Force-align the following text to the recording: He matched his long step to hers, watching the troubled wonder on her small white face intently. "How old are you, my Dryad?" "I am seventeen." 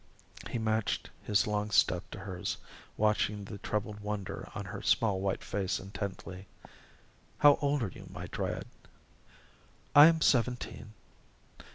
He 0.49 0.57
matched 0.57 1.11
his 1.21 1.45
long 1.45 1.69
step 1.69 2.01
to 2.09 2.17
hers, 2.21 2.57
watching 2.97 3.43
the 3.43 3.59
troubled 3.59 3.99
wonder 3.99 4.49
on 4.55 4.65
her 4.65 4.81
small 4.81 5.21
white 5.21 5.43
face 5.43 5.79
intently. 5.79 6.47
"How 7.37 7.59
old 7.61 7.83
are 7.83 7.87
you, 7.93 8.07
my 8.09 8.25
Dryad?" 8.25 8.65
"I 9.95 10.07
am 10.07 10.19
seventeen." 10.19 10.93